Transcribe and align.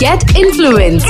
Get 0.00 0.36
influenced. 0.36 1.06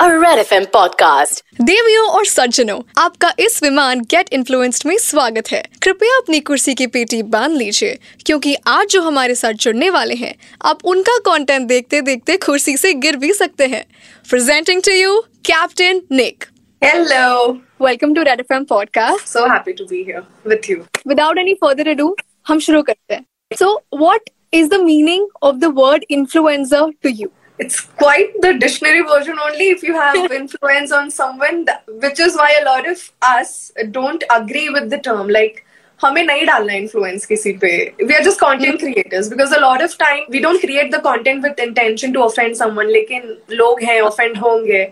A 0.00 0.18
Red 0.18 0.38
FM 0.44 0.66
podcast. 0.66 1.42
देवियों 1.60 2.08
और 2.08 2.24
सज्जनों 2.26 2.80
आपका 2.98 3.32
इस 3.38 3.62
विमान 3.62 4.00
गेट 4.00 4.28
इन्फ्लुएंस्ड 4.32 4.86
में 4.86 4.98
स्वागत 4.98 5.50
है 5.52 5.62
कृपया 5.82 6.16
अपनी 6.16 6.40
कुर्सी 6.40 6.74
की 6.74 6.86
पेटी 6.86 7.22
बाँध 7.22 7.52
लीजिए 7.52 7.98
क्योंकि 8.26 8.56
आज 8.66 8.86
जो 8.86 9.02
हमारे 9.02 9.34
साथ 9.34 9.52
जुड़ने 9.52 9.90
वाले 9.90 10.14
हैं 10.14 10.34
आप 10.64 10.84
उनका 10.84 11.16
कंटेंट 11.30 11.68
देखते 11.68 12.00
देखते 12.00 12.36
कुर्सी 12.36 12.76
से 12.76 12.94
गिर 12.94 13.16
भी 13.16 13.32
सकते 13.32 13.66
हैं 13.66 13.84
presenting 14.30 14.82
to 14.82 14.92
you 14.92 15.20
captain 15.46 16.02
Nick 16.12 16.44
Hello. 16.84 17.56
Welcome 17.82 18.14
to 18.14 18.22
Red 18.22 18.40
FM 18.40 18.64
podcast 18.64 19.36
So 19.36 19.46
happy 19.48 19.72
to 19.72 19.84
be 19.92 20.02
here 20.10 20.22
with 20.50 20.68
you. 20.70 20.78
Without 21.08 21.38
any 21.38 21.54
further 21.54 21.88
ado 21.88 22.16
हम 22.48 22.58
शुरू 22.66 22.82
करते 22.82 23.14
हैं 23.14 23.24
so 23.58 23.74
what 23.94 24.30
is 24.54 24.68
the 24.70 24.80
meaning 24.80 25.26
of 25.42 25.56
the 25.56 25.72
word 25.78 26.04
influencer 26.10 26.90
to 27.02 27.08
you 27.08 27.28
It's 27.58 27.76
quite 28.00 28.34
the 28.40 28.48
dictionary 28.62 29.02
version 29.02 29.38
only 29.42 29.66
if 29.74 29.82
you 29.82 29.94
have 29.94 30.32
influence 30.38 30.90
on 30.92 31.06
someone, 31.10 31.64
which 32.02 32.18
is 32.20 32.34
why 32.36 32.48
a 32.56 32.64
lot 32.64 32.88
of 32.90 33.04
us 33.28 33.72
don't 33.90 34.26
agree 34.30 34.68
with 34.68 34.90
the 34.90 34.98
term. 34.98 35.30
Like, 35.36 35.62
हमें 36.00 36.22
नहीं 36.24 36.44
डालना 36.46 36.72
influence 36.74 37.24
किसी 37.26 37.52
पे 37.62 37.70
we 38.02 38.14
are 38.14 38.22
just 38.24 38.40
content 38.40 38.80
creators 38.80 39.30
because 39.30 39.56
a 39.58 39.60
lot 39.60 39.84
of 39.84 39.96
time 40.02 40.26
we 40.34 40.42
don't 40.46 40.60
create 40.64 40.92
the 40.92 41.00
content 41.06 41.48
with 41.48 41.62
intention 41.66 42.12
to 42.16 42.24
offend 42.24 42.58
someone 42.58 42.90
लेकिन 42.98 43.36
लोग 43.52 43.82
हैं 43.82 44.00
offend 44.02 44.40
होंगे 44.42 44.84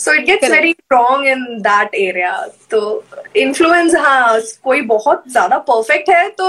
so 0.00 0.12
it 0.12 0.26
gets 0.26 0.46
Correct. 0.46 0.62
very 0.62 0.76
wrong 0.90 1.26
in 1.26 1.62
that 1.62 1.90
area 1.94 2.32
तो 2.70 2.80
influence 3.44 3.94
हाँ 3.94 4.40
कोई 4.64 4.80
बहुत 4.92 5.24
ज्यादा 5.32 5.64
perfect 5.66 6.08
है 6.10 6.28
तो 6.40 6.48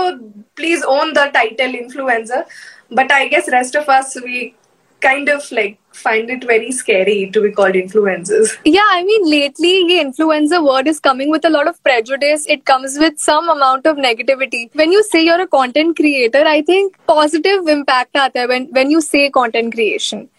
please 0.56 0.84
own 0.84 1.14
the 1.14 1.26
title 1.34 1.80
influencer 1.82 2.44
but 2.92 3.12
I 3.12 3.28
guess 3.28 3.50
rest 3.52 3.76
of 3.76 3.90
us 3.90 4.16
we 4.24 4.56
kind 5.02 5.30
of 5.30 5.52
like 5.52 5.80
find 5.92 6.30
it 6.30 6.44
very 6.44 6.72
scary 6.72 7.30
to 7.32 7.42
be 7.42 7.52
called 7.52 7.74
influencers. 7.74 8.56
Yeah, 8.66 8.88
I 8.92 9.04
mean, 9.04 9.30
lately, 9.30 9.86
the 9.88 10.00
influencer 10.04 10.64
word 10.64 10.88
is 10.88 11.00
coming 11.00 11.30
with 11.30 11.46
a 11.46 11.50
lot 11.50 11.68
of 11.68 11.82
prejudice. 11.84 12.46
It 12.48 12.66
comes 12.66 12.98
with 13.00 13.20
some 13.20 13.50
amount 13.50 13.86
of 13.86 13.98
negativity. 13.98 14.70
When 14.74 14.92
you 14.92 15.04
say 15.04 15.24
you're 15.24 15.42
a 15.42 15.48
content 15.48 15.96
creator, 15.96 16.44
I 16.46 16.62
think 16.62 16.98
positive 17.08 17.68
impact 17.68 18.14
aata 18.14 18.40
hai 18.40 18.46
when, 18.46 18.68
when 18.72 18.92
you 18.92 19.02
say 19.02 19.30
content 19.30 19.74
creation 19.74 20.30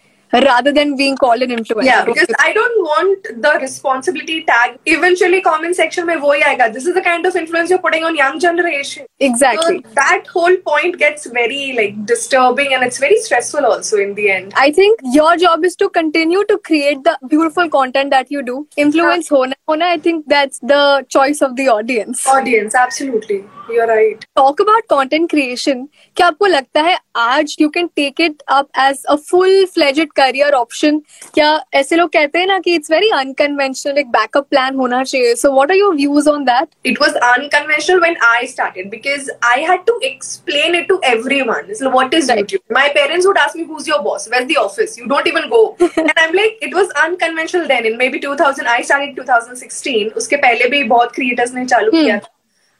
rather 0.42 0.72
than 0.72 0.96
being 0.96 1.16
called 1.16 1.42
an 1.42 1.50
influencer. 1.50 1.84
Yeah, 1.84 2.04
because 2.04 2.28
I 2.40 2.52
don't 2.52 2.82
want 2.82 3.42
the 3.42 3.58
responsibility 3.60 4.42
tag. 4.44 4.78
Eventually, 4.86 5.40
comment 5.40 5.76
section 5.76 6.06
may 6.06 6.16
wohi. 6.16 6.72
This 6.72 6.86
is 6.86 6.94
the 6.94 7.02
kind 7.02 7.26
of 7.26 7.36
influence 7.36 7.70
you're 7.70 7.78
putting 7.78 8.04
on 8.04 8.16
young 8.16 8.38
generation. 8.38 9.06
Exactly. 9.20 9.82
So 9.84 9.90
that 9.94 10.26
whole 10.26 10.56
point 10.56 10.98
gets 10.98 11.26
very 11.26 11.72
like 11.76 12.06
disturbing 12.06 12.74
and 12.74 12.82
it's 12.82 12.98
very 12.98 13.18
stressful 13.20 13.64
also 13.64 13.98
in 13.98 14.14
the 14.14 14.30
end. 14.30 14.52
I 14.56 14.70
think 14.72 15.00
your 15.04 15.36
job 15.36 15.64
is 15.64 15.76
to 15.76 15.88
continue 15.88 16.44
to 16.46 16.58
create 16.58 17.02
the 17.04 17.18
beautiful 17.28 17.68
content 17.68 18.10
that 18.10 18.30
you 18.30 18.42
do. 18.42 18.68
Influence 18.76 19.30
yeah. 19.30 19.36
hona 19.36 19.54
hona. 19.68 19.82
I 19.82 19.98
think 19.98 20.26
that's 20.28 20.58
the 20.60 21.06
choice 21.08 21.42
of 21.42 21.56
the 21.56 21.68
audience. 21.68 22.26
Audience, 22.26 22.74
absolutely. 22.74 23.44
You're 23.68 23.86
right. 23.88 24.24
Talk 24.36 24.60
about 24.60 24.84
content 24.90 25.28
creation 25.30 25.82
क्या 26.16 26.26
आपको 26.26 26.46
लगता 26.46 26.80
है 26.82 26.96
आज 27.16 27.54
you 27.60 27.68
can 27.74 27.86
take 27.96 28.20
it 28.20 28.42
up 28.56 28.68
as 28.78 29.04
a 29.10 29.14
full 29.28 29.64
fledged 29.74 30.12
career 30.16 30.52
option 30.54 30.98
क्या 31.34 31.48
ऐसे 31.74 31.96
लोग 31.96 32.10
कहते 32.12 32.38
हैं 32.38 32.46
ना 32.46 32.58
कि 32.64 32.74
इट्स 32.74 32.90
वेरी 32.90 33.08
अनकन्वेंशनल 33.18 33.98
एक 33.98 34.10
बैकअप 34.16 34.46
प्लान 34.50 34.74
होना 34.76 35.02
चाहिए 35.04 35.34
so 35.34 35.52
what 35.54 35.70
are 35.70 35.76
your 35.76 35.94
views 35.96 36.28
on 36.30 36.44
that 36.44 36.68
it 36.92 37.00
was 37.04 37.16
unconventional 37.30 38.02
when 38.06 38.18
I 38.28 38.44
started 38.52 38.90
because 38.96 39.30
I 39.52 39.56
had 39.70 39.86
to 39.90 39.96
explain 40.10 40.76
it 40.80 40.86
to 40.92 40.98
everyone. 41.12 41.72
So 41.80 41.94
what 41.96 42.18
is 42.20 42.28
Right. 42.32 42.42
YouTube? 42.42 42.76
My 42.78 42.84
parents 42.98 43.30
would 43.30 43.40
ask 43.44 43.58
me, 43.60 43.66
"Who's 43.70 43.88
your 43.92 44.00
boss? 44.08 44.28
Where's 44.34 44.50
the 44.52 44.60
office? 44.64 44.98
You 45.00 45.08
don't 45.14 45.32
even 45.32 45.48
go." 45.54 45.62
and 46.04 46.22
I'm 46.24 46.36
like, 46.40 46.62
it 46.68 46.78
was 46.80 46.94
unconventional 47.06 47.66
then. 47.74 47.90
In 47.92 47.98
maybe 48.04 48.22
2000, 48.26 48.70
I 48.76 48.78
started 48.90 49.16
2016. 49.22 50.14
उसके 50.22 50.36
पहले 50.46 50.68
भी 50.76 50.82
बहुत 50.94 51.18
creators 51.18 51.54
ने 51.54 51.66
चालू 51.74 51.90
किया 51.90 52.18
था. 52.18 52.33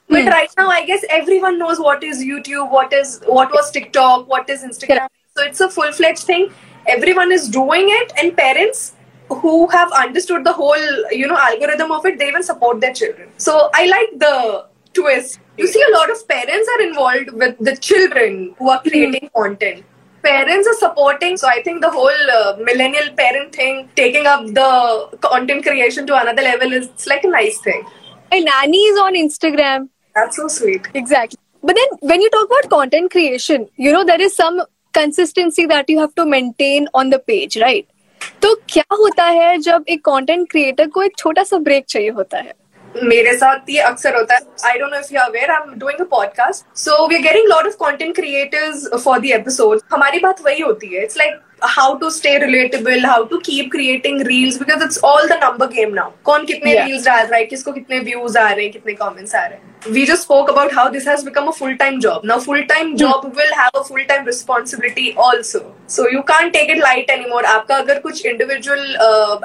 But 0.09 0.26
right 0.26 0.50
now, 0.56 0.69
I 0.69 0.84
guess 0.87 1.04
everyone 1.10 1.59
knows 1.59 1.78
what 1.81 2.04
is 2.04 2.22
YouTube, 2.22 2.70
what 2.70 2.92
is 2.92 3.20
what 3.26 3.50
was 3.53 3.70
TikTok, 3.70 4.28
what 4.28 4.48
is 4.48 4.62
Instagram. 4.62 5.09
So 5.37 5.42
it's 5.42 5.60
a 5.60 5.70
full 5.70 5.91
fledged 5.92 6.25
thing. 6.25 6.53
Everyone 6.87 7.32
is 7.32 7.48
doing 7.48 7.87
it, 7.88 8.12
and 8.20 8.37
parents 8.37 8.94
who 9.28 9.66
have 9.69 9.91
understood 9.92 10.44
the 10.44 10.53
whole 10.53 11.10
you 11.10 11.26
know 11.26 11.37
algorithm 11.37 11.91
of 11.91 12.04
it, 12.06 12.19
they 12.19 12.28
even 12.28 12.42
support 12.42 12.81
their 12.81 12.92
children. 12.92 13.31
So 13.38 13.70
I 13.75 13.87
like 13.87 14.19
the 14.19 14.66
twist. 14.92 15.41
You 15.59 15.66
see, 15.66 15.82
a 15.82 15.92
lot 15.97 16.10
of 16.10 16.26
parents 16.28 16.69
are 16.76 16.82
involved 16.82 17.32
with 17.32 17.59
the 17.59 17.76
children 17.76 18.54
who 18.59 18.71
are 18.71 18.81
creating 18.82 19.31
content. 19.34 19.84
Parents 20.22 20.66
are 20.66 20.75
supporting, 20.75 21.36
so 21.36 21.48
I 21.48 21.62
think 21.62 21.82
the 21.82 21.91
whole 21.91 22.31
uh, 22.36 22.56
millennial 22.59 23.10
parent 23.15 23.54
thing, 23.54 23.91
taking 23.94 24.26
up 24.26 24.47
the 24.47 25.19
content 25.21 25.65
creation 25.65 26.06
to 26.06 26.21
another 26.21 26.42
level, 26.42 26.72
is 26.72 26.86
it's 26.86 27.06
like 27.06 27.25
a 27.25 27.28
nice 27.28 27.59
thing. 27.59 27.84
My 28.31 28.38
nanny 28.38 28.78
is 28.78 28.98
on 28.98 29.15
Instagram. 29.15 29.88
That's 30.14 30.36
so 30.36 30.48
sweet. 30.48 30.88
Exactly. 30.94 31.38
But 31.62 31.76
then 31.76 31.98
when 32.00 32.20
you 32.20 32.30
talk 32.30 32.47
about 32.47 32.70
content 32.70 33.10
creation, 33.10 33.69
you 33.76 33.92
know, 33.92 34.04
there 34.04 34.20
is 34.20 34.36
some 34.36 34.62
consistency 34.94 35.66
that 35.66 35.88
you 35.88 35.98
have 35.98 36.14
to 36.16 36.26
maintain 36.26 36.88
on 36.94 37.10
the 37.10 37.19
page, 37.19 37.56
right? 37.60 37.86
तो 38.42 38.54
क्या 38.69 38.84
होता 38.92 39.24
है 39.24 39.56
जब 39.62 39.84
एक 39.88 40.00
content 40.04 40.50
creator 40.50 40.86
को 40.91 41.03
एक 41.03 41.16
छोटा 41.19 41.42
सा 41.44 41.58
ब्रेक 41.66 41.84
चाहिए 41.88 42.10
होता 42.19 42.38
है 42.38 42.53
मेरे 43.04 43.32
साथ 43.36 43.70
ये 43.70 43.80
अक्सर 43.80 44.16
होता 44.16 44.34
है 44.34 44.41
I 44.70 44.78
don't 44.78 44.92
know 44.92 44.98
if 44.98 45.14
you 45.14 45.20
aware 45.20 45.50
I 45.50 45.62
am 45.62 45.74
doing 45.78 46.00
a 46.00 46.04
podcast 46.10 46.78
so 46.78 47.06
we 47.08 47.16
are 47.16 47.22
getting 47.22 47.48
lot 47.48 47.66
of 47.66 47.74
content 47.84 48.14
creators 48.16 48.86
for 49.04 49.19
the 49.20 49.30
episode 49.38 49.80
हमारी 49.92 50.19
बात 50.20 50.41
वही 50.47 50.60
होती 50.60 50.94
है 50.94 51.03
it's 51.03 51.16
like 51.19 51.41
how 51.76 51.94
to 51.98 52.10
stay 52.10 52.36
relatable 52.38 53.04
how 53.06 53.25
to 53.30 53.38
keep 53.47 53.70
creating 53.72 54.20
reels 54.26 54.58
because 54.58 54.84
it's 54.84 54.98
all 55.04 55.28
the 55.28 55.38
number 55.44 55.66
game 55.75 55.94
now 55.94 56.10
कौन 56.25 56.44
कितने 56.47 56.72
Yeah. 56.75 56.86
Reels 56.86 57.04
डाल 57.06 57.26
रहा 57.26 57.38
है 57.38 57.44
किसको 57.47 57.72
कितने 57.72 57.98
व्यूज़ 58.10 58.38
आ 58.38 58.50
रहे 58.50 58.64
हैं 58.64 58.72
कितने 58.72 58.92
कमेंट्स 59.04 59.34
आ 59.34 59.44
रहे 59.44 59.58
हैं 59.58 59.72
we 59.94 60.03
just 60.08 60.22
spoke 60.26 60.50
about 60.50 60.70
how 60.74 60.82
this 60.92 61.06
has 61.08 61.22
become 61.24 61.48
a 61.48 61.53
full-time 61.56 61.97
job 62.04 62.22
now 62.28 62.36
full-time 62.44 62.92
job 63.00 63.24
will 63.41 63.50
have 63.56 63.74
a 63.80 63.82
full-time 63.88 64.22
responsibility 64.28 65.04
also 65.24 65.60
so 65.97 66.06
you 66.12 66.22
can't 66.30 66.54
take 66.54 66.70
it 66.74 66.80
light 66.84 67.10
anymore 67.16 67.42
आपका 67.48 67.76
अगर 67.84 67.98
कुछ 68.06 68.24
individual 68.30 68.86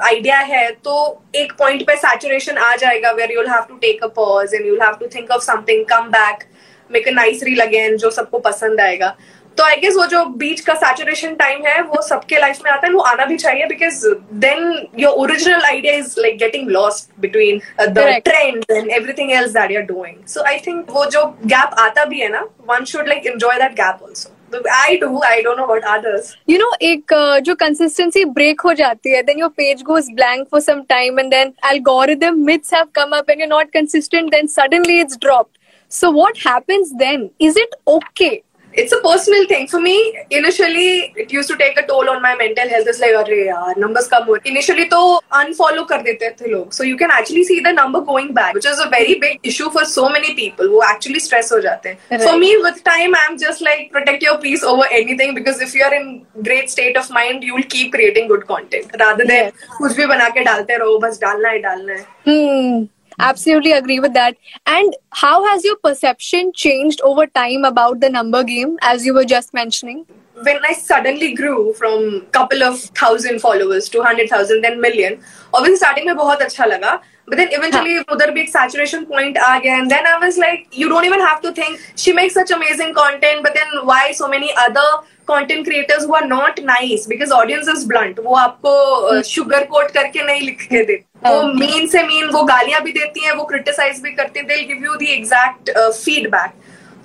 आइडिया 0.06 0.38
है 0.52 0.62
तो 0.84 0.94
एक 1.42 1.52
पॉइंट 1.58 1.82
पे 1.86 1.96
saturation 2.06 2.58
आ 2.58 2.74
जाएगा 2.84 3.12
where 3.18 3.30
you'll 3.34 3.52
have 3.54 3.66
to 3.72 3.78
take 3.84 4.06
a 4.08 4.10
pause 4.20 4.56
and 4.58 4.70
you'll 4.70 4.84
have 4.86 4.98
to 5.02 5.10
think 5.16 5.34
of 5.36 5.44
something 5.50 5.84
come 5.92 6.08
back 6.16 6.46
make 6.94 7.06
a 7.06 7.14
nice 7.16 7.44
reel 7.48 7.66
again 7.66 7.96
जो 7.96 8.10
सबको 8.10 8.38
पसंद 8.38 8.80
आएगा। 8.80 9.14
तो 9.58 9.64
आई 9.64 9.76
गेस 9.76 9.94
वो 9.96 10.04
जो 10.06 10.24
बीच 10.40 10.60
का 10.60 10.74
सैचुरेशन 10.74 11.34
टाइम 11.34 11.64
है 11.66 11.80
वो 11.82 12.02
सबके 12.02 12.38
लाइफ 12.38 12.58
में 12.64 12.70
आता 12.70 12.86
है 12.86 12.92
वो 12.92 13.00
आना 13.10 13.24
भी 13.24 13.36
चाहिए 13.36 13.66
because 13.66 14.06
then 14.44 14.88
your 14.98 15.14
original 15.22 15.64
idea 15.66 15.94
is 15.94 16.14
like 16.18 16.38
getting 16.38 16.68
lost 16.70 17.10
between 17.20 17.60
the 17.80 18.08
trend 18.24 18.64
and 18.70 18.90
everything 18.90 19.32
else 19.32 19.52
that 19.52 19.70
you 19.70 19.78
are 19.80 19.86
doing 19.86 20.26
so 20.26 20.44
I 20.48 20.58
think 20.66 20.90
वो 20.90 21.04
जो 21.06 21.24
गैप 21.46 21.74
आता 21.78 22.04
भी 22.04 22.20
है 22.20 22.28
ना 22.28 22.46
one 22.70 22.84
should 22.92 23.08
like 23.08 23.26
enjoy 23.26 23.56
that 23.58 23.72
gap 23.80 24.02
also 24.02 24.36
I 24.74 24.96
do 24.98 25.20
I 25.24 25.42
don't 25.42 25.58
know 25.58 25.64
about 25.64 25.84
others 25.84 26.34
you 26.48 26.58
know 26.58 26.72
एक 26.82 27.12
uh, 27.12 27.38
जो 27.40 27.54
consistency 27.54 28.24
break 28.38 28.60
हो 28.60 28.72
जाती 28.74 29.14
है 29.14 29.22
then 29.22 29.38
your 29.38 29.50
page 29.56 29.82
goes 29.82 30.10
blank 30.14 30.46
for 30.50 30.60
some 30.60 30.82
time 30.88 31.20
and 31.20 31.30
then 31.30 31.52
algorithm 31.70 32.42
myths 32.48 32.70
have 32.70 32.92
come 32.92 33.12
up 33.12 33.28
and 33.28 33.40
you're 33.40 33.54
not 33.54 33.72
consistent 33.72 34.30
then 34.32 34.48
suddenly 34.48 35.00
it's 35.00 35.16
dropped. 35.16 35.59
So 35.92 36.08
what 36.10 36.38
happens 36.38 36.92
then? 36.96 37.30
Is 37.40 37.56
it 37.56 37.74
okay? 37.84 38.44
It's 38.72 38.92
a 38.92 39.00
personal 39.00 39.46
thing. 39.48 39.66
For 39.66 39.80
me, 39.80 40.16
initially, 40.30 41.12
it 41.16 41.32
used 41.32 41.48
to 41.48 41.56
take 41.56 41.76
a 41.76 41.84
toll 41.84 42.08
on 42.08 42.22
my 42.22 42.36
mental 42.36 42.68
health. 42.68 42.86
It's 42.86 43.00
like, 43.00 43.10
arre 43.10 43.38
yaar, 43.46 43.76
numbers 43.76 44.06
come 44.06 44.28
on. 44.28 44.38
Initially, 44.44 44.88
to 44.90 45.00
unfollow 45.32 45.88
kar 45.88 46.00
dete 46.04 46.38
the 46.38 46.50
log. 46.52 46.72
So 46.72 46.84
you 46.84 46.96
can 46.96 47.10
actually 47.10 47.42
see 47.42 47.58
the 47.58 47.72
number 47.72 48.00
going 48.00 48.32
back, 48.32 48.54
which 48.54 48.66
is 48.66 48.78
a 48.78 48.88
very 48.88 49.16
big 49.16 49.40
issue 49.42 49.70
for 49.70 49.84
so 49.84 50.08
many 50.08 50.36
people 50.36 50.68
who 50.68 50.80
actually 50.84 51.18
stress 51.18 51.50
ho 51.50 51.60
jate. 51.60 51.98
Right. 52.12 52.22
For 52.22 52.38
me, 52.38 52.56
with 52.58 52.84
time, 52.84 53.18
I'm 53.24 53.36
just 53.36 53.60
like, 53.60 53.90
protect 53.90 54.22
your 54.22 54.38
peace 54.38 54.62
over 54.62 54.86
anything 54.92 55.34
because 55.34 55.60
if 55.60 55.74
you're 55.74 55.92
in 55.92 56.24
great 56.44 56.70
state 56.70 56.96
of 56.96 57.10
mind, 57.10 57.42
you'll 57.42 57.68
keep 57.76 57.92
creating 57.92 58.28
good 58.28 58.46
content 58.46 58.96
rather 59.00 59.24
than 59.24 59.50
yes. 59.50 59.68
kuch 59.82 59.98
bhi 60.00 60.08
bana 60.14 60.30
ke 60.38 60.48
dalte 60.52 60.72
raho, 60.86 60.96
bas 61.00 61.18
dalna 61.18 61.54
hai, 61.56 61.60
dalna 61.68 62.00
hai. 62.00 62.08
Hmm. 62.30 62.88
Absolutely 63.19 63.71
agree 63.71 63.99
with 63.99 64.13
that. 64.13 64.35
And 64.65 64.93
how 65.11 65.45
has 65.45 65.63
your 65.63 65.77
perception 65.77 66.51
changed 66.53 67.01
over 67.01 67.25
time 67.27 67.63
about 67.63 68.01
the 68.01 68.09
number 68.09 68.43
game, 68.43 68.77
as 68.81 69.05
you 69.05 69.13
were 69.13 69.25
just 69.25 69.53
mentioning? 69.53 70.05
when 70.43 70.59
I 70.65 70.73
suddenly 70.73 71.33
grew 71.33 71.73
from 71.73 72.25
couple 72.31 72.63
of 72.63 72.79
thousand 73.01 73.39
followers 73.39 73.89
to 73.89 74.03
hundred 74.03 74.29
thousand 74.29 74.61
then 74.61 74.81
million, 74.81 75.19
obviously 75.53 75.77
starting 75.77 76.05
में 76.05 76.15
बहुत 76.15 76.41
अच्छा 76.41 76.65
लगा. 76.65 76.99
But 77.27 77.37
then 77.37 77.49
eventually 77.57 77.97
उधर 78.15 78.31
भी 78.31 78.41
एक 78.41 78.51
saturation 78.51 79.05
point 79.05 79.37
आ 79.37 79.57
गया 79.59 79.79
and 79.79 79.89
then 79.89 80.05
I 80.05 80.17
was 80.19 80.37
like 80.37 80.67
you 80.71 80.89
don't 80.89 81.05
even 81.05 81.19
have 81.19 81.41
to 81.41 81.51
think 81.53 81.79
she 81.95 82.13
makes 82.13 82.33
such 82.33 82.51
amazing 82.51 82.93
content 82.93 83.43
but 83.43 83.53
then 83.55 83.85
why 83.85 84.11
so 84.11 84.27
many 84.27 84.53
other 84.65 84.85
content 85.32 85.66
creators 85.68 86.06
who 86.06 86.14
are 86.20 86.26
not 86.28 86.62
nice 86.70 87.06
because 87.06 87.36
audience 87.40 87.72
is 87.74 87.84
blunt. 87.92 88.20
वो 88.24 88.36
आपको 88.36 89.22
sugar 89.32 89.64
coat 89.74 89.90
करके 89.90 90.26
नहीं 90.26 90.40
लिख 90.40 90.66
के 90.70 90.84
देते 90.84 91.30
वो 91.30 91.42
mean 91.54 91.86
से 91.88 92.02
mean 92.02 92.30
वो 92.34 92.42
गालियाँ 92.54 92.80
भी 92.82 92.92
देती 92.92 93.24
हैं 93.24 93.32
वो 93.36 93.44
क्रिटिसाइज 93.52 94.00
भी 94.02 94.12
करती 94.14 94.40
हैं 94.40 94.66
give 94.68 94.88
you 94.88 94.98
the 95.04 95.12
exact 95.18 95.76
uh, 95.76 95.90
feedback. 96.00 96.58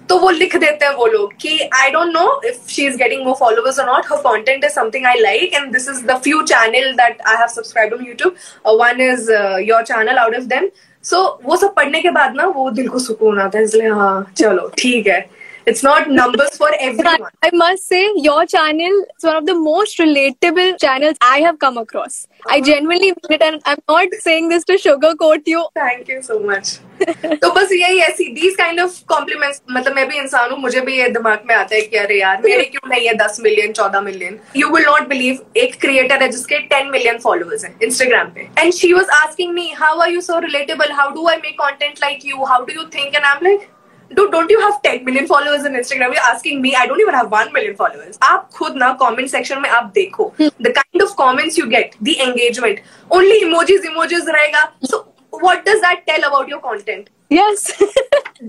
तो 0.10 0.18
वो 0.20 0.30
लिख 0.30 0.56
देते 0.58 0.86
हैं 0.86 0.94
वो 0.96 1.06
लोग 1.08 1.32
कि 1.42 1.58
I 1.74 1.90
don't 1.92 2.14
know 2.14 2.42
if 2.46 2.68
she 2.72 2.86
is 2.88 2.98
getting 2.98 3.24
more 3.26 3.36
followers 3.40 3.80
और 3.80 3.86
not 3.86 4.06
her 4.12 4.18
content 4.22 4.66
is 4.66 4.72
something 4.72 5.06
I 5.06 5.20
like 5.20 5.54
and 5.54 5.72
this 5.74 5.88
is 5.90 6.04
the 6.06 6.18
few 6.24 6.42
channel 6.52 6.92
that 6.98 7.22
I 7.28 7.36
have 7.38 7.48
subscribe 7.54 7.94
on 7.94 8.06
YouTube 8.08 8.36
one 8.82 9.02
is 9.02 9.32
your 9.70 9.84
channel 9.84 10.18
out 10.18 10.36
of 10.36 10.44
them 10.54 10.70
so 11.04 11.22
वो 11.46 11.56
सब 11.58 11.74
पढ़ने 11.76 12.02
के 12.02 12.10
बाद 12.10 12.36
ना 12.36 12.46
वो 12.56 12.70
दिल 12.72 12.88
को 12.88 13.00
सुकून 13.00 13.40
आता 13.42 13.58
है 13.58 13.64
इसलिए 13.64 13.90
हाँ 13.90 14.34
चलो 14.38 14.68
ठीक 14.78 15.08
है। 15.08 15.20
It's 15.68 15.82
not 15.82 16.10
numbers 16.10 16.56
for 16.58 16.70
everyone. 16.80 17.24
I 17.42 17.50
must 17.52 17.88
say, 17.88 18.12
your 18.18 18.46
channel 18.46 19.06
is 19.18 19.24
one 19.24 19.36
of 19.36 19.46
the 19.48 19.56
most 19.56 19.98
relatable 19.98 20.80
channels 20.80 21.18
I 21.20 21.40
have 21.40 21.58
come 21.58 21.80
across. 21.80 22.28
I 22.46 22.62
genuinely 22.62 23.08
mean 23.08 23.32
it, 23.32 23.42
and 23.42 23.60
I'm 23.66 23.80
not 23.90 24.14
saying 24.20 24.50
this 24.50 24.64
to 24.66 24.74
sugarcoat 24.74 25.48
you. 25.48 25.68
Thank 25.74 26.08
you 26.08 26.22
so 26.22 26.40
much. 26.42 26.80
तो 27.42 27.50
बस 27.54 27.72
यही 27.72 27.98
ऐसी 28.00 28.26
these 28.34 28.56
kind 28.58 28.80
of 28.82 28.94
compliments 29.08 29.62
मतलब 29.72 29.96
मैं 29.96 30.08
भी 30.10 30.18
इंसान 30.18 30.52
हूँ 30.52 30.60
मुझे 30.60 30.82
भी 30.82 30.98
ये 30.98 31.08
दिमाग 31.10 31.40
में 31.48 31.54
आता 31.56 31.76
है 31.76 31.82
कि 31.82 31.98
अरे 31.98 32.20
यार 32.20 32.42
मेरे 32.46 32.64
क्यों 32.76 32.90
नहीं 32.90 33.08
है 33.08 33.14
दस 33.16 33.40
मिलियन 33.44 33.72
चौदह 33.72 34.02
million 34.02 34.40
you 34.56 34.70
will 34.76 34.86
not 34.86 35.08
believe 35.08 35.60
एक 35.64 35.80
क्रिएटर 35.82 36.24
है 36.24 36.30
जिसके 36.32 36.60
टेन 36.74 36.88
मिलियन 36.92 37.18
फॉलोअर्स 37.24 37.66
हैं 37.66 37.76
इंस्टाग्राम 37.84 38.30
पे 38.36 38.48
and 38.60 38.74
she 38.74 38.94
was 38.94 39.10
asking 39.16 39.54
me 39.54 39.70
how 39.80 40.00
are 40.02 40.12
you 40.12 40.22
so 40.22 40.40
relatable 40.48 40.92
how 41.00 41.14
do 41.16 41.28
I 41.30 41.38
make 41.44 41.60
content 41.62 42.00
like 42.04 42.26
you 42.26 42.44
how 42.46 42.66
do 42.66 42.82
you 42.82 42.88
think 42.96 43.16
and 43.16 43.24
I 43.24 43.32
am 43.32 43.44
like 43.44 43.68
dude, 44.14 44.32
don't 44.32 44.50
you 44.50 44.60
have 44.60 44.82
10 44.82 45.04
million 45.06 45.28
followers 45.28 45.66
on 45.66 45.74
Instagram? 45.74 46.14
You're 46.14 46.30
asking 46.30 46.62
me. 46.62 46.76
I 46.76 46.86
don't 46.86 47.00
even 47.00 47.14
have 47.14 47.32
1 47.32 47.52
million 47.54 47.76
followers. 47.76 48.18
आप 48.24 48.50
खुद 48.54 48.76
ना 48.76 48.98
comment 49.00 49.32
section 49.34 49.62
में 49.62 49.70
आप 49.70 49.92
देखो. 49.96 50.32
The 50.38 50.74
kind 50.80 51.02
of 51.02 51.16
comments 51.16 51.58
you 51.58 51.68
get, 51.68 51.98
the 52.02 52.20
engagement. 52.22 52.80
Only 53.12 53.44
emojis, 53.44 53.86
emojis 53.92 54.32
रहेगा. 54.38 54.72
So 54.84 55.06
what 55.32 55.66
does 55.66 55.82
that 55.82 56.06
tell 56.08 56.24
about 56.32 56.48
your 56.48 56.60
content? 56.60 57.10
Yes. 57.30 57.72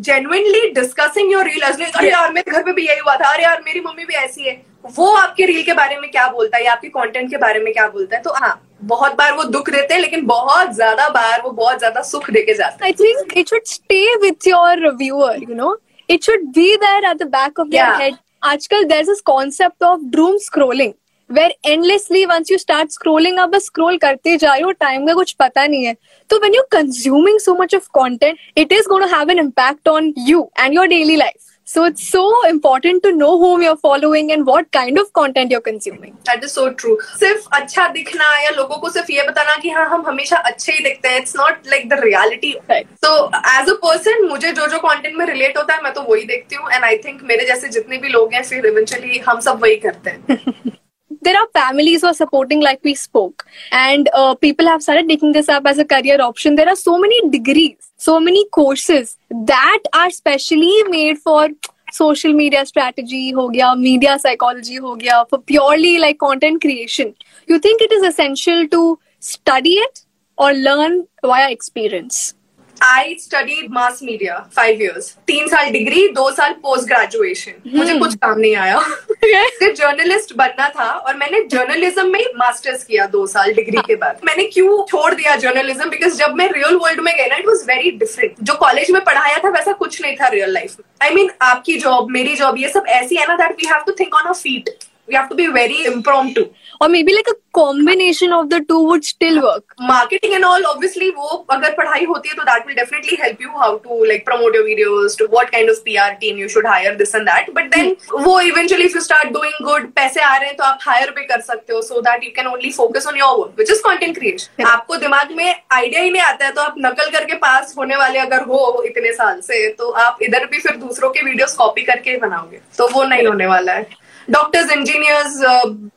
Genuinely 0.00 0.72
discussing 0.74 1.30
your 1.30 1.44
reel 1.44 1.62
as 1.64 1.78
like, 1.78 1.94
अरे 1.96 2.10
यार 2.10 2.32
मेरे 2.32 2.52
घर 2.52 2.62
पे 2.62 2.72
भी 2.72 2.86
यही 2.86 2.98
हुआ 2.98 3.16
था. 3.16 3.32
अरे 3.32 3.42
यार 3.42 3.62
मेरी 3.66 3.80
मम्मी 3.80 4.04
भी 4.04 4.14
ऐसी 4.14 4.48
है. 4.48 4.60
वो 4.96 5.14
आपके 5.16 5.46
रील 5.46 5.62
के 5.64 5.72
बारे 5.72 5.96
में 6.00 6.10
क्या 6.10 6.26
बोलता 6.32 6.56
है 6.56 6.64
या 6.64 6.72
आपके 6.72 6.88
कंटेंट 6.88 7.30
के 7.30 7.36
बारे 7.36 7.60
में 7.60 7.72
क्या 7.72 7.86
बोलता 7.88 8.16
है 8.16 8.22
तो 8.22 8.32
हाँ 8.34 8.65
बहुत 8.80 9.14
बार 9.16 9.32
वो 9.32 9.44
दुख 9.44 9.70
देते 9.70 9.94
हैं 9.94 10.00
लेकिन 10.00 10.24
बहुत 10.26 10.74
ज़्यादा 10.74 11.08
बार 11.08 11.40
वो 11.42 11.50
बहुत 11.52 11.78
ज़्यादा 11.78 12.02
सुख 12.02 12.30
देके 12.30 12.54
जाते 12.54 12.84
हैं 12.84 12.84
I 12.84 12.92
think 12.94 13.36
it 13.36 13.48
should 13.48 13.64
stay 13.66 14.14
with 14.22 14.46
your 14.48 14.86
viewer 14.96 15.42
you 15.42 15.54
know 15.54 15.76
it 16.08 16.24
should 16.24 16.44
be 16.54 16.76
there 16.76 17.04
at 17.04 17.16
the 17.16 17.26
back 17.30 17.60
of 17.60 17.74
your 17.74 18.02
head 18.02 18.14
आजकल 18.44 18.84
there 18.84 19.00
is 19.00 19.08
this 19.08 19.20
concept 19.26 19.84
of 19.84 20.00
doom 20.10 20.36
scrolling 20.38 20.92
where 21.30 21.54
endlessly 21.66 22.24
once 22.26 22.50
you 22.50 22.58
start 22.58 22.90
scrolling 22.90 23.38
आप 23.38 23.48
बस 23.48 23.64
scroll 23.64 23.96
करते 23.98 24.36
जा 24.36 24.52
रहे 24.52 24.62
हो 24.62 24.70
time 24.72 25.06
का 25.06 25.14
कुछ 25.14 25.32
पता 25.40 25.66
नहीं 25.66 25.84
है। 25.84 25.94
तो 26.30 26.38
when 26.38 26.54
you 26.54 26.62
consuming 26.72 27.38
so 27.40 27.54
much 27.54 27.74
of 27.74 27.88
content 27.92 28.38
it 28.56 28.72
is 28.72 28.88
gonna 28.88 29.02
have 29.14 29.30
an 29.30 29.38
impact 29.38 29.88
on 29.88 30.12
you 30.18 30.48
and 30.60 30.74
your 30.74 30.86
daily 30.86 31.16
life 31.16 31.45
So 31.68 31.84
it's 31.84 32.08
so 32.08 32.24
important 32.48 33.02
to 33.02 33.10
know 33.12 33.38
whom 33.38 33.60
you're 33.60 33.76
following 33.76 34.30
and 34.30 34.46
what 34.46 34.70
kind 34.70 34.98
of 35.00 35.12
content 35.12 35.50
you're 35.50 35.60
consuming. 35.60 36.16
That 36.28 36.44
is 36.44 36.52
so 36.52 36.66
true. 36.72 36.96
सिर्फ़ 37.22 37.48
अच्छा 37.58 37.86
दिखना 37.96 38.28
या 38.42 38.50
लोगों 38.56 38.76
को 38.84 38.90
सिर्फ़ 38.90 39.10
ये 39.12 39.22
बताना 39.28 39.56
कि 39.62 39.70
हाँ 39.70 39.88
हम 39.90 40.06
हमेशा 40.06 40.36
अच्छे 40.50 40.72
ही 40.72 40.84
दिखते 40.84 41.08
हैं. 41.08 41.20
It's 41.22 41.34
not 41.34 41.66
like 41.72 41.88
the 41.94 42.00
reality. 42.02 42.54
Right. 42.70 42.86
So 43.04 43.12
as 43.52 43.72
a 43.74 43.76
person 43.84 44.28
मुझे 44.28 44.52
जो 44.60 44.66
जो 44.76 44.78
content 44.88 45.18
में 45.18 45.26
relate 45.26 45.56
होता 45.56 45.74
है 45.74 45.82
मैं 45.82 45.92
तो 45.94 46.02
वही 46.12 46.24
देखती 46.32 46.56
हूँ 46.56 46.70
and 46.76 46.90
I 46.92 46.96
think 47.06 47.22
मेरे 47.32 47.46
जैसे 47.46 47.68
जितने 47.78 47.98
भी 47.98 48.08
लोग 48.08 48.34
हैं 48.34 48.42
फिर 48.52 48.70
eventually 48.72 49.22
हम 49.28 49.40
सब 49.48 49.62
वही 49.62 49.76
करते 49.86 50.10
हैं. 50.10 50.76
There 51.26 51.40
are 51.42 51.48
families 51.58 52.02
who 52.02 52.08
are 52.12 52.18
supporting 52.20 52.62
like 52.68 52.80
we 52.90 52.94
spoke 52.94 53.46
and 53.72 54.08
uh, 54.14 54.34
people 54.46 54.66
have 54.74 54.82
started 54.82 55.08
taking 55.08 55.32
this 55.32 55.48
up 55.48 55.66
as 55.66 55.78
a 55.78 55.84
career 55.84 56.20
option. 56.20 56.54
There 56.54 56.68
are 56.68 56.80
so 56.84 56.98
many 56.98 57.28
degrees 57.30 57.86
so 57.96 58.20
many 58.20 58.46
courses 58.50 59.16
that 59.30 59.82
are 59.94 60.10
specially 60.10 60.82
made 60.88 61.18
for 61.18 61.48
social 61.92 62.32
media 62.32 62.64
strategy 62.66 63.32
ho 63.32 63.48
gaya 63.48 63.74
media 63.82 64.18
psychology 64.18 64.76
ho 64.76 64.96
gaya 64.96 65.24
for 65.30 65.38
purely 65.38 65.98
like 65.98 66.18
content 66.18 66.60
creation. 66.60 67.14
You 67.46 67.58
think 67.58 67.80
it 67.80 67.92
is 67.92 68.02
essential 68.02 68.68
to 68.68 68.98
study 69.20 69.74
it 69.86 70.04
or 70.36 70.52
learn 70.52 71.06
via 71.24 71.50
experience 71.50 72.34
I 72.82 73.16
study 73.20 73.66
mass 73.70 74.00
media 74.02 74.38
five 74.56 74.82
years 74.82 75.10
तीन 75.26 75.48
साल 75.48 75.70
degree 75.70 76.06
दो 76.08 76.30
साल 76.30 76.52
post 76.52 76.86
graduation 76.88 77.52
मुझे 77.76 77.92
hmm. 77.92 78.02
कुछ 78.02 78.14
काम 78.14 78.38
नहीं 78.38 78.56
आया। 78.56 78.80
सिर्फ़ 79.20 79.76
जर्नलिस्ट 79.76 80.34
बनना 80.36 80.68
था 80.68 80.84
और 80.84 81.16
मैंने 81.16 81.42
जर्नलिज्म 81.42 82.06
में 82.12 82.24
मास्टर्स 82.36 82.84
किया 82.84 83.06
दो 83.06 83.26
साल 83.26 83.52
डिग्री 83.52 83.78
के 83.86 83.94
बाद। 83.94 84.20
मैंने 84.24 84.44
क्यों 84.44 84.84
छोड़ 84.86 85.14
दिया 85.14 85.36
जर्नलिज्म 85.36 85.88
बिकॉज़ 85.90 86.16
जब 86.16 86.34
मैं 86.34 86.48
रियल 86.52 86.76
वर्ल्ड 86.76 87.00
में 87.00 87.14
गई 87.16 87.26
ना 87.26 87.36
इट 87.36 87.46
वॉज़ 87.48 87.64
वेरी 87.64 87.90
डिफरेंट 87.90 88.34
जो 88.42 88.54
कॉलेज 88.54 88.90
में 88.90 89.02
पढ़ाया 89.04 89.38
था 89.38 89.48
वैसा 89.48 89.72
कुछ 89.72 90.02
नहीं 90.02 90.16
था 90.16 90.28
रियल 90.28 90.52
लाइफ 90.52 90.76
में। 90.80 90.84
आई 91.02 91.14
मीन 91.14 91.30
आपकी 91.42 91.76
जॉब 91.78 92.10
मेरी 92.10 92.34
जॉब 92.34 92.58
ये 92.58 92.68
सब 92.68 92.84
ऐसी 92.88 93.16
है 93.16 93.26
ना 93.28 93.36
that 93.36 93.50
we 93.50 93.66
have 93.66 93.82
to 93.86 93.92
think 93.92 94.14
on 94.14 94.22
a 94.22 94.32
feet 94.32 94.70
we 95.08 95.14
have 95.14 95.28
to 95.28 95.34
be 95.34 95.46
very 95.46 95.84
impromptu. 95.86 96.48
Or 96.80 96.88
maybe 96.88 97.14
like 97.14 97.28
a 97.28 97.36
combination 97.52 98.32
of 98.32 98.50
the 98.50 98.60
two 98.68 98.80
would 98.88 99.04
still 99.04 99.42
work. 99.42 99.74
Marketing 99.78 100.34
and 100.34 100.44
all, 100.44 100.66
obviously, 100.70 101.10
वो 101.16 101.28
अगर 101.50 101.74
पढ़ाई 101.76 102.04
होती 102.04 102.28
है 102.28 102.34
तो 102.36 102.44
that 102.48 102.66
will 102.66 102.74
definitely 102.74 103.16
help 103.22 103.40
you 103.40 103.50
how 103.62 103.70
to 103.78 104.00
like 104.10 104.24
promote 104.26 104.54
your 104.54 104.64
videos, 104.64 105.16
to 105.18 105.28
what 105.36 105.52
kind 105.52 105.70
of 105.70 105.82
PR 105.86 106.10
team 106.20 106.36
you 106.36 106.48
should 106.48 106.66
hire, 106.66 106.94
this 106.96 107.14
and 107.14 107.26
that. 107.26 107.52
But 107.54 107.70
then 107.74 107.94
hmm. 107.94 108.24
वो 108.26 108.38
eventually 108.48 108.88
if 108.90 108.94
you 108.94 109.04
start 109.08 109.32
doing 109.38 109.56
good, 109.68 109.88
पैसे 110.00 110.20
आ 110.20 110.36
रहे 110.36 110.48
हैं 110.48 110.56
तो 110.56 110.64
आप 110.64 110.78
hire 110.88 111.14
भी 111.16 111.26
कर 111.26 111.40
सकते 111.50 111.72
हो 111.72 111.82
so 111.88 112.02
that 112.08 112.26
you 112.28 112.32
can 112.38 112.52
only 112.54 112.72
focus 112.80 113.06
on 113.06 113.20
your 113.22 113.32
work, 113.38 113.56
which 113.56 113.74
is 113.76 113.82
content 113.88 114.18
creation. 114.20 114.48
Yeah. 114.58 114.72
आपको 114.72 114.96
दिमाग 115.06 115.32
में 115.36 115.46
आइडिया 115.72 116.02
ही 116.02 116.10
नहीं 116.10 116.22
आता 116.22 116.46
है 116.46 116.52
तो 116.52 116.60
आप 116.60 116.74
नकल 116.86 117.10
करके 117.18 117.34
पास 117.46 117.74
होने 117.78 117.96
वाले 117.96 118.18
अगर 118.18 118.42
हो 118.50 118.82
इतने 118.86 119.12
साल 119.12 119.40
से 119.50 119.68
तो 119.78 119.90
आप 120.06 120.18
इधर 120.22 120.46
भी 120.50 120.58
फिर 120.60 120.76
दूसरों 120.76 121.10
के 121.10 121.24
वीडियोस 121.24 121.54
कॉपी 121.56 121.82
करके 121.82 122.16
बनाओगे 122.18 122.60
तो 122.78 122.88
वो 122.92 123.04
नहीं 123.04 123.26
होने 123.26 123.46
वाला 123.46 123.72
है 123.72 124.04
doctors 124.30 124.70
engineers 124.72 125.38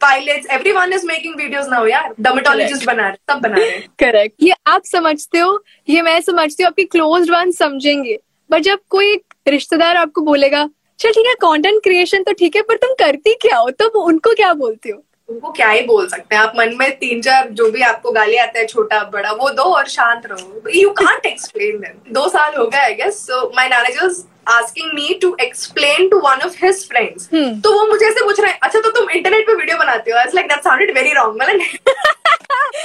pilots 0.01 0.47
everyone 0.51 0.93
is 0.93 1.05
making 1.05 1.35
videos 1.35 1.67
now 1.69 1.85
यार 1.87 2.13
डर्मेटोलॉजिस्ट 2.19 2.85
बना 2.85 3.07
रहे 3.07 3.33
सब 3.33 3.39
बना 3.41 3.55
रहे 3.55 3.79
करेक्ट 3.99 4.43
ये 4.43 4.53
आप 4.67 4.83
समझते 4.85 5.39
हो 5.39 5.63
ये 5.89 6.01
मैं 6.01 6.19
समझती 6.21 6.63
हूँ 6.63 6.67
आपकी 6.67 6.83
क्लोज 6.83 7.29
वन 7.29 7.51
समझेंगे। 7.51 8.17
बट 8.49 8.61
जब 8.61 8.79
कोई 8.89 9.15
रिश्तेदार 9.47 9.97
आपको 9.97 10.21
बोलेगा 10.21 10.69
चल 10.99 11.11
ठीक 11.11 11.27
है 11.27 11.33
कंटेंट 11.41 11.81
क्रिएशन 11.83 12.23
तो 12.23 12.33
ठीक 12.33 12.55
है 12.55 12.61
पर 12.61 12.75
तुम 12.75 12.93
करती 12.99 13.33
क्या 13.41 13.57
हो? 13.57 13.69
तो 13.69 13.87
उनको 14.01 14.33
क्या 14.35 14.53
बोलते 14.53 14.89
हो? 14.89 15.03
उनको 15.29 15.51
क्या 15.51 15.69
ही 15.69 15.81
बोल 15.85 16.07
सकते 16.09 16.35
हैं? 16.35 16.41
आप 16.41 16.53
मन 16.57 16.75
में 16.79 16.91
तीन 16.99 17.21
चार 17.21 17.49
जो 17.51 17.69
भी 17.71 17.81
आपको 17.83 18.11
गाली 18.11 18.37
आते 18.37 18.59
हैं 18.59 18.67
छोटा 18.67 19.03
बड़ा 19.13 19.31
वो 19.31 19.49
दो 19.51 19.63
और 19.75 19.87
शांत 19.89 20.25
रहो। 20.25 20.69
यू 20.75 20.89
कांट 20.99 21.25
एक्सप्लेन 21.25 21.77
देम 21.79 22.13
दो 22.13 22.27
साल 22.29 22.55
हो 22.55 22.65
गए 22.65 22.79
I 22.79 22.93
guess 22.95 23.19
so 23.27 23.47
my 23.55 23.69
managers 23.69 24.23
asking 24.47 24.93
me 24.93 25.13
to 25.21 25.35
explain 25.41 26.07
to 26.09 26.19
one 26.19 26.45
of 26.45 26.55
his 26.63 26.87
friends 26.89 27.29
तो 27.63 27.73
वो 27.73 27.85
मुझे 27.87 28.05
ऐसे 28.05 28.23
पूछ 28.23 28.39
रहे 28.39 28.51
हैं 28.51 28.59
अच्छा 28.63 28.79
तो 28.79 28.89
तुम 28.91 29.09
इंटरनेट 29.09 29.47
पे 29.47 29.55
वीडियो 29.55 29.77
बनाते 29.77 30.11
हो? 30.11 30.17
Like 30.35 30.47
that 30.47 30.63
sounded 30.63 30.93
very 30.95 31.13
wrong 31.13 31.41
मतलब 31.41 31.61